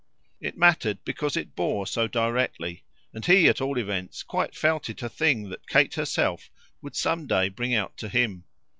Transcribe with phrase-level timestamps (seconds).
[0.39, 2.81] It mattered because it bore so directly,
[3.13, 6.49] and he at all events quite felt it a thing that Kate herself
[6.81, 8.45] would some day bring out to him.